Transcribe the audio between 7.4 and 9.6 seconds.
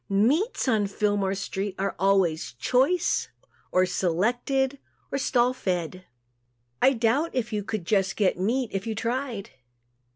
you could get just "meat" if you tried.